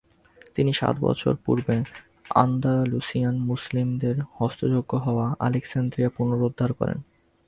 [0.55, 1.75] তিনি সাত বছর পূর্বে
[2.35, 6.99] আন্দালুসিয়ান মুসলিমদের হস্তগত হওয়া আলেক্সান্দ্রিয়া পুনরুদ্ধার করেন।